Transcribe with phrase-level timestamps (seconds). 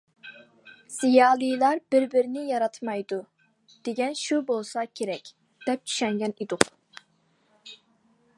[0.93, 3.19] زىيالىيلار بىر- بىرىنى ياراتمايدۇ،
[3.89, 5.33] دېگەن شۇ بولسا كېرەك،
[5.69, 6.69] دەپ چۈشەنگەن ئىدۇق.